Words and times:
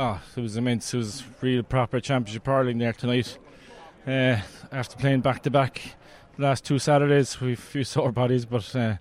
Oh, 0.00 0.20
it 0.36 0.40
was 0.40 0.56
immense. 0.56 0.94
It 0.94 0.98
was 0.98 1.24
real 1.40 1.64
proper 1.64 1.98
championship 1.98 2.46
hurling 2.46 2.78
there 2.78 2.92
tonight. 2.92 3.36
Uh, 4.06 4.36
after 4.70 4.96
playing 4.96 5.22
back 5.22 5.42
to 5.42 5.50
back 5.50 5.96
the 6.36 6.42
last 6.42 6.64
two 6.64 6.78
Saturdays, 6.78 7.40
we've 7.40 7.58
a 7.58 7.60
few 7.60 7.82
sore 7.82 8.12
bodies, 8.12 8.44
but 8.44 8.76
uh, 8.76 8.94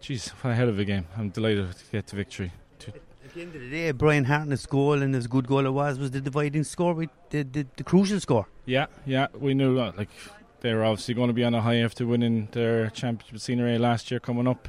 geez, 0.00 0.30
what 0.40 0.50
a 0.50 0.54
hell 0.54 0.68
of 0.68 0.80
a 0.80 0.84
game. 0.84 1.06
I'm 1.16 1.28
delighted 1.28 1.70
to 1.70 1.84
get 1.92 2.08
the 2.08 2.16
victory. 2.16 2.50
At 3.24 3.34
the 3.34 3.42
end 3.42 3.54
of 3.54 3.60
the 3.60 3.70
day, 3.70 3.92
Brian 3.92 4.24
Hartnett's 4.24 4.66
goal 4.66 5.00
and 5.00 5.14
as 5.14 5.28
good 5.28 5.46
goal 5.46 5.64
it 5.64 5.70
was 5.70 6.00
was 6.00 6.10
the 6.10 6.20
dividing 6.20 6.64
score, 6.64 6.92
with 6.92 7.10
the, 7.30 7.44
the, 7.44 7.64
the 7.76 7.84
crucial 7.84 8.18
score. 8.18 8.48
Yeah, 8.66 8.86
yeah, 9.06 9.28
we 9.38 9.54
knew 9.54 9.76
that. 9.76 9.96
Like 9.96 10.10
they 10.60 10.74
were 10.74 10.82
obviously 10.82 11.14
going 11.14 11.28
to 11.28 11.34
be 11.34 11.44
on 11.44 11.54
a 11.54 11.60
high 11.60 11.76
after 11.76 12.04
winning 12.04 12.48
their 12.50 12.90
championship 12.90 13.38
scenery 13.38 13.78
last 13.78 14.10
year 14.10 14.18
coming 14.18 14.48
up. 14.48 14.68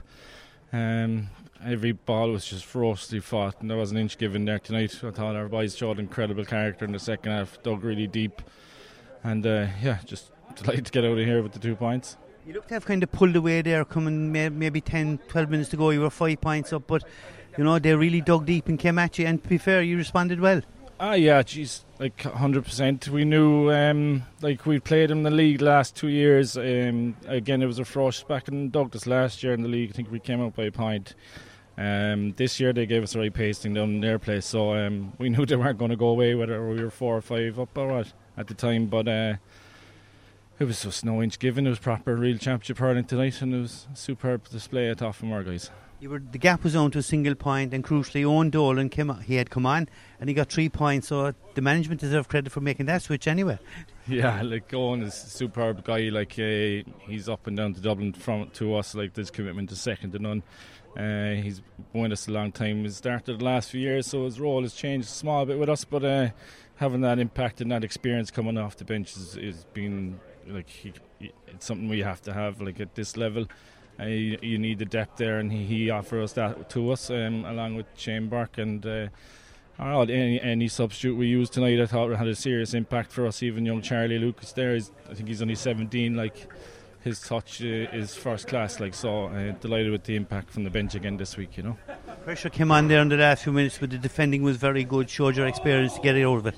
Um, 0.73 1.29
every 1.63 1.91
ball 1.91 2.31
was 2.31 2.45
just 2.45 2.65
ferociously 2.65 3.19
fought, 3.19 3.61
and 3.61 3.69
there 3.69 3.77
was 3.77 3.91
an 3.91 3.97
inch 3.97 4.17
given 4.17 4.43
there 4.45 4.57
tonight. 4.57 4.99
I 5.03 5.11
thought 5.11 5.35
our 5.35 5.47
boys 5.47 5.77
showed 5.77 5.99
incredible 5.99 6.43
character 6.43 6.83
in 6.83 6.91
the 6.91 6.99
second 6.99 7.31
half, 7.31 7.61
dug 7.61 7.83
really 7.83 8.07
deep, 8.07 8.41
and 9.23 9.45
uh, 9.45 9.67
yeah, 9.81 9.99
just 10.03 10.31
delighted 10.55 10.87
to 10.87 10.91
get 10.91 11.05
out 11.05 11.17
of 11.17 11.25
here 11.25 11.43
with 11.43 11.53
the 11.53 11.59
two 11.59 11.75
points. 11.75 12.17
You 12.45 12.53
looked 12.53 12.69
to 12.69 12.73
have 12.73 12.85
kind 12.85 13.03
of 13.03 13.11
pulled 13.11 13.35
away 13.35 13.61
there, 13.61 13.85
coming 13.85 14.31
maybe 14.31 14.81
10, 14.81 15.19
12 15.29 15.49
minutes 15.49 15.69
to 15.69 15.77
go. 15.77 15.91
You 15.91 16.01
were 16.01 16.09
five 16.09 16.41
points 16.41 16.73
up, 16.73 16.87
but 16.87 17.03
you 17.57 17.63
know 17.63 17.77
they 17.77 17.95
really 17.95 18.19
dug 18.19 18.45
deep 18.45 18.67
and 18.67 18.77
came 18.77 18.97
at 18.97 19.17
you. 19.19 19.27
And 19.27 19.41
to 19.41 19.49
be 19.49 19.59
fair, 19.59 19.83
you 19.83 19.95
responded 19.95 20.39
well. 20.41 20.61
Ah, 20.99 21.13
yeah, 21.13 21.41
geez, 21.41 21.83
like 21.99 22.21
hundred 22.21 22.63
percent. 22.63 23.07
We 23.09 23.25
knew, 23.25 23.71
um, 23.71 24.23
like 24.41 24.65
we 24.65 24.79
played 24.79 25.11
in 25.11 25.23
the 25.23 25.31
league 25.31 25.61
last 25.61 25.95
two 25.95 26.07
years. 26.07 26.55
Um, 26.55 27.15
again, 27.27 27.61
it 27.61 27.65
was 27.65 27.79
a 27.79 27.85
frost 27.85 28.27
back 28.27 28.47
in 28.47 28.69
Douglas 28.69 29.07
last 29.07 29.43
year 29.43 29.53
in 29.53 29.63
the 29.63 29.67
league. 29.67 29.89
I 29.89 29.93
think 29.93 30.11
we 30.11 30.19
came 30.19 30.39
out 30.41 30.55
by 30.55 30.65
a 30.65 30.71
point. 30.71 31.15
Um, 31.77 32.33
this 32.33 32.59
year 32.59 32.71
they 32.71 32.85
gave 32.85 33.01
us 33.01 33.15
a 33.15 33.19
right 33.19 33.33
pasting 33.33 33.73
down 33.73 33.89
in 33.95 34.01
their 34.01 34.19
place, 34.19 34.45
so 34.45 34.75
um, 34.75 35.13
we 35.17 35.29
knew 35.29 35.45
they 35.45 35.55
weren't 35.55 35.79
going 35.79 35.91
to 35.91 35.97
go 35.97 36.07
away 36.07 36.35
whether 36.35 36.65
we 36.69 36.81
were 36.83 36.91
four 36.91 37.17
or 37.17 37.21
five 37.21 37.59
up 37.59 37.75
or 37.77 37.87
what 37.87 38.13
at 38.37 38.47
the 38.47 38.53
time. 38.53 38.85
But 38.85 39.07
uh, 39.07 39.33
it 40.63 40.67
was 40.67 40.81
just 40.81 41.03
no 41.03 41.21
inch 41.21 41.39
given. 41.39 41.67
It 41.67 41.71
was 41.71 41.79
proper 41.79 42.15
real 42.15 42.37
championship 42.37 42.77
hurling 42.77 43.03
tonight, 43.03 43.41
and 43.41 43.53
it 43.53 43.59
was 43.59 43.85
a 43.91 43.97
superb 43.97 44.47
display 44.49 44.89
at 44.89 45.01
off 45.01 45.17
from 45.17 45.33
our 45.33 45.43
guys. 45.43 45.69
You 45.99 46.09
were 46.09 46.19
the 46.19 46.37
gap 46.37 46.63
was 46.63 46.73
on 46.73 46.89
to 46.91 46.99
a 46.99 47.03
single 47.03 47.35
point, 47.35 47.73
and 47.73 47.83
crucially, 47.83 48.23
Owen 48.23 48.49
Dolan 48.49 48.89
came. 48.89 49.13
He 49.21 49.35
had 49.35 49.49
come 49.49 49.65
on, 49.65 49.89
and 50.21 50.29
he 50.29 50.33
got 50.33 50.49
three 50.49 50.69
points. 50.69 51.09
So 51.09 51.33
the 51.53 51.61
management 51.61 51.99
deserve 51.99 52.29
credit 52.29 52.49
for 52.51 52.61
making 52.61 52.85
that 52.85 53.01
switch 53.01 53.27
anyway. 53.27 53.59
Yeah, 54.05 54.41
like 54.41 54.73
Owen 54.73 55.01
is 55.01 55.13
a 55.13 55.29
superb 55.29 55.85
guy. 55.85 56.09
Like 56.09 56.33
uh, 56.33 56.83
he's 57.07 57.29
up 57.29 57.47
and 57.47 57.55
down 57.55 57.73
to 57.73 57.79
Dublin 57.79 58.11
from 58.11 58.49
to 58.55 58.75
us. 58.75 58.95
Like 58.95 59.13
this 59.13 59.31
commitment 59.31 59.71
is 59.71 59.79
second 59.79 60.11
to 60.11 60.19
none. 60.19 60.43
Uh, 60.97 61.41
he's 61.41 61.61
been 61.93 62.01
with 62.01 62.11
us 62.11 62.27
a 62.27 62.31
long 62.31 62.51
time. 62.51 62.83
He 62.83 62.89
started 62.89 63.39
the 63.39 63.45
last 63.45 63.71
few 63.71 63.79
years, 63.79 64.07
so 64.07 64.25
his 64.25 64.41
role 64.41 64.61
has 64.61 64.73
changed 64.73 65.07
a 65.07 65.11
small 65.11 65.45
bit 65.45 65.57
with 65.57 65.69
us. 65.69 65.85
But 65.85 66.03
uh, 66.03 66.29
having 66.75 66.99
that 67.01 67.17
impact 67.17 67.61
and 67.61 67.71
that 67.71 67.85
experience 67.85 68.29
coming 68.29 68.57
off 68.57 68.75
the 68.75 68.83
bench 68.83 69.15
is, 69.15 69.37
is 69.37 69.63
been 69.73 70.19
like 70.47 70.69
he, 70.69 70.93
it's 71.19 71.65
something 71.65 71.89
we 71.89 71.99
have 71.99 72.21
to 72.23 72.33
have. 72.33 72.61
Like 72.61 72.79
at 72.79 72.95
this 72.95 73.17
level, 73.17 73.45
uh, 73.99 74.05
you, 74.05 74.37
you, 74.41 74.57
need 74.57 74.79
the 74.79 74.85
depth 74.85 75.17
there, 75.17 75.39
and 75.39 75.51
he, 75.51 75.65
he 75.65 75.89
offers 75.89 76.33
that 76.33 76.69
to 76.71 76.91
us 76.91 77.09
um, 77.09 77.45
along 77.45 77.75
with 77.75 77.87
Shane 77.95 78.27
Burke 78.27 78.57
and. 78.57 78.85
Uh, 78.85 79.07
know, 79.79 80.01
any, 80.01 80.39
any 80.41 80.67
substitute 80.67 81.15
we 81.15 81.27
used 81.27 81.53
tonight, 81.53 81.79
I 81.79 81.85
thought 81.85 82.11
had 82.11 82.27
a 82.27 82.35
serious 82.35 82.73
impact 82.73 83.11
for 83.11 83.25
us. 83.25 83.41
Even 83.43 83.65
young 83.65 83.81
Charlie 83.81 84.19
Lucas 84.19 84.51
there, 84.53 84.75
is, 84.75 84.91
I 85.09 85.13
think 85.13 85.27
he's 85.27 85.41
only 85.41 85.55
17. 85.55 86.15
Like 86.15 86.47
his 87.01 87.19
touch 87.19 87.61
uh, 87.61 87.65
is 87.65 88.15
first 88.15 88.47
class. 88.47 88.79
Like 88.79 88.93
so, 88.93 89.25
uh, 89.25 89.51
delighted 89.53 89.91
with 89.91 90.03
the 90.03 90.15
impact 90.15 90.51
from 90.51 90.63
the 90.63 90.69
bench 90.69 90.95
again 90.95 91.17
this 91.17 91.37
week. 91.37 91.57
You 91.57 91.63
know, 91.63 91.77
pressure 92.23 92.49
came 92.49 92.71
on 92.71 92.87
there 92.87 93.01
in 93.01 93.09
the 93.09 93.17
last 93.17 93.43
few 93.43 93.51
minutes, 93.53 93.77
but 93.77 93.89
the 93.89 93.97
defending 93.97 94.43
was 94.43 94.57
very 94.57 94.83
good. 94.83 95.09
Showed 95.09 95.35
your 95.35 95.47
experience 95.47 95.95
to 95.95 96.01
get 96.01 96.15
it 96.15 96.25
out 96.25 96.37
of 96.37 96.47
it. 96.47 96.55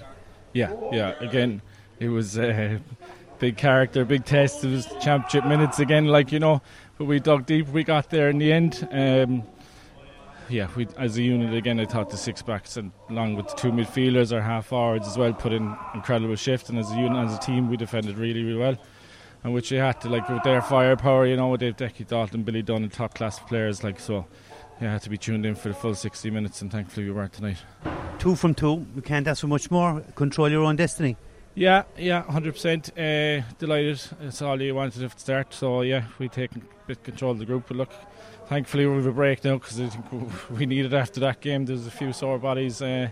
Yeah, 0.53 0.73
yeah. 0.91 1.15
Again, 1.19 1.61
it 1.99 2.09
was 2.09 2.37
a 2.37 2.79
big 3.39 3.57
character, 3.57 4.05
big 4.05 4.25
test. 4.25 4.63
It 4.63 4.71
was 4.71 4.87
championship 5.01 5.45
minutes 5.45 5.79
again. 5.79 6.05
Like 6.05 6.31
you 6.31 6.39
know, 6.39 6.61
but 6.97 7.05
we 7.05 7.19
dug 7.19 7.45
deep. 7.45 7.67
We 7.69 7.83
got 7.83 8.09
there 8.09 8.29
in 8.29 8.37
the 8.37 8.51
end. 8.51 8.87
Um, 8.91 9.43
yeah, 10.47 10.67
we 10.75 10.87
as 10.97 11.17
a 11.17 11.23
unit 11.23 11.53
again, 11.53 11.79
I 11.79 11.85
thought 11.85 12.09
the 12.09 12.17
six 12.17 12.41
backs 12.41 12.77
and 12.77 12.91
along 13.09 13.35
with 13.35 13.47
the 13.47 13.55
two 13.55 13.71
midfielders 13.71 14.31
or 14.31 14.41
half 14.41 14.67
forwards 14.67 15.07
as 15.07 15.17
well 15.17 15.33
put 15.33 15.53
in 15.53 15.75
incredible 15.93 16.35
shift. 16.35 16.69
And 16.69 16.77
as 16.77 16.91
a 16.91 16.95
unit, 16.95 17.17
as 17.25 17.35
a 17.35 17.39
team, 17.39 17.69
we 17.69 17.77
defended 17.77 18.17
really, 18.17 18.43
really 18.43 18.59
well 18.59 18.77
and 19.45 19.53
which 19.53 19.69
they 19.69 19.77
had 19.77 20.01
to 20.01 20.09
like 20.09 20.27
with 20.27 20.41
their 20.41 20.59
firepower, 20.59 21.27
you 21.27 21.37
know, 21.37 21.49
with 21.49 21.59
Dave 21.59 21.77
Decky, 21.77 22.05
Dalton, 22.05 22.41
Billy 22.41 22.63
Dunne, 22.63 22.89
top 22.89 23.13
class 23.13 23.37
players, 23.39 23.83
like 23.83 23.99
so. 23.99 24.25
Yeah, 24.81 24.93
had 24.93 25.03
to 25.03 25.09
be 25.11 25.19
tuned 25.19 25.45
in 25.45 25.53
for 25.53 25.69
the 25.69 25.75
full 25.75 25.93
60 25.93 26.31
minutes, 26.31 26.63
and 26.63 26.71
thankfully 26.71 27.05
we 27.05 27.11
were 27.11 27.27
tonight. 27.27 27.57
Two 28.17 28.35
from 28.35 28.55
two, 28.55 28.73
we 28.95 29.03
can't 29.03 29.27
ask 29.27 29.41
for 29.41 29.47
much 29.47 29.69
more. 29.69 30.01
Control 30.15 30.49
your 30.49 30.63
own 30.63 30.75
destiny. 30.75 31.15
Yeah, 31.55 31.83
yeah, 31.97 32.23
100%. 32.23 32.89
Uh, 32.91 33.45
delighted. 33.57 34.01
It's 34.21 34.41
all 34.41 34.61
you 34.61 34.75
wanted 34.75 35.03
at 35.03 35.11
the 35.11 35.19
start. 35.19 35.53
So, 35.53 35.81
yeah, 35.81 36.03
we 36.19 36.27
take 36.27 36.53
a 36.53 36.59
bit 36.85 37.01
control 37.01 37.31
of 37.31 37.39
the 37.39 37.45
group. 37.45 37.65
But 37.69 37.77
look, 37.77 37.91
thankfully 38.47 38.85
we 38.85 38.95
have 38.97 39.05
a 39.05 39.13
break 39.13 39.41
now 39.45 39.57
because 39.57 39.79
I 39.79 39.87
think 39.87 40.05
we 40.49 40.65
needed 40.65 40.93
after 40.93 41.21
that 41.21 41.39
game. 41.39 41.65
There's 41.65 41.87
a 41.87 41.91
few 41.91 42.11
sore 42.11 42.39
bodies. 42.39 42.81
Uh, 42.81 43.09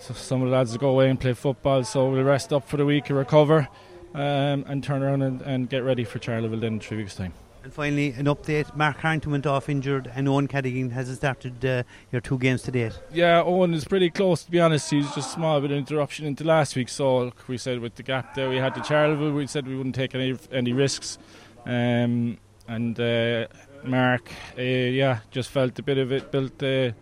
so 0.00 0.12
some 0.12 0.42
of 0.42 0.50
the 0.50 0.56
lads 0.56 0.76
go 0.76 0.88
away 0.88 1.08
and 1.08 1.20
play 1.20 1.34
football. 1.34 1.84
So 1.84 2.10
we'll 2.10 2.24
rest 2.24 2.52
up 2.52 2.68
for 2.68 2.78
the 2.78 2.84
week 2.84 3.08
and 3.10 3.16
recover 3.16 3.68
um, 4.12 4.64
and 4.66 4.82
turn 4.82 5.04
around 5.04 5.22
and, 5.22 5.40
and, 5.42 5.70
get 5.70 5.84
ready 5.84 6.04
for 6.04 6.18
Charleville 6.18 6.64
in 6.64 6.80
three 6.80 6.98
weeks' 6.98 7.14
time. 7.14 7.32
And 7.62 7.72
finally, 7.72 8.10
an 8.10 8.26
update. 8.26 8.74
Mark 8.74 8.96
Harrington 8.96 9.30
went 9.30 9.46
off 9.46 9.68
injured, 9.68 10.10
and 10.14 10.26
Eoin 10.26 10.48
Cadogan 10.48 10.90
has 10.90 11.14
started 11.14 11.64
uh, 11.64 11.84
your 12.10 12.20
two 12.20 12.36
games 12.38 12.62
to 12.62 12.72
date. 12.72 12.98
Yeah, 13.12 13.42
Eoin 13.42 13.72
is 13.72 13.84
pretty 13.84 14.10
close, 14.10 14.42
to 14.44 14.50
be 14.50 14.58
honest. 14.58 14.90
He's 14.90 15.12
just 15.14 15.32
small 15.32 15.60
bit 15.60 15.70
of 15.70 15.78
interruption 15.78 16.26
into 16.26 16.42
last 16.42 16.74
week. 16.74 16.88
So 16.88 17.32
we 17.46 17.58
said 17.58 17.78
with 17.78 17.94
the 17.94 18.02
gap 18.02 18.34
there 18.34 18.48
we 18.48 18.56
had 18.56 18.74
to 18.74 18.80
Charleville, 18.80 19.32
we 19.32 19.46
said 19.46 19.68
we 19.68 19.76
wouldn't 19.76 19.94
take 19.94 20.14
any 20.14 20.36
any 20.50 20.72
risks. 20.72 21.18
Um, 21.64 22.38
and 22.66 22.98
uh, 22.98 23.46
Mark, 23.84 24.32
uh, 24.58 24.62
yeah, 24.62 25.20
just 25.30 25.50
felt 25.50 25.78
a 25.78 25.82
bit 25.82 25.98
of 25.98 26.10
it, 26.10 26.32
built 26.32 26.58
the 26.58 26.94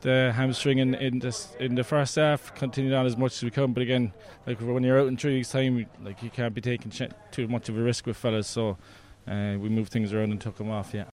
the 0.00 0.32
hamstring 0.34 0.78
in 0.78 0.94
in, 0.94 1.20
this, 1.20 1.54
in 1.60 1.76
the 1.76 1.84
first 1.84 2.16
half. 2.16 2.52
Continued 2.56 2.94
on 2.94 3.06
as 3.06 3.16
much 3.16 3.34
as 3.34 3.44
we 3.44 3.50
can, 3.50 3.72
but 3.72 3.82
again, 3.82 4.12
like 4.44 4.60
when 4.60 4.82
you're 4.82 5.00
out 5.00 5.06
in 5.06 5.16
three 5.16 5.36
weeks' 5.36 5.52
time, 5.52 5.86
like 6.02 6.20
you 6.20 6.30
can't 6.30 6.52
be 6.52 6.60
taking 6.60 6.90
too 7.30 7.46
much 7.46 7.68
of 7.68 7.78
a 7.78 7.80
risk 7.80 8.06
with 8.06 8.16
fellas. 8.16 8.48
So 8.48 8.76
uh, 9.26 9.58
we 9.58 9.68
moved 9.68 9.92
things 9.92 10.12
around 10.12 10.30
and 10.30 10.40
took 10.40 10.56
them 10.56 10.70
off. 10.70 10.94
Yeah. 10.94 11.02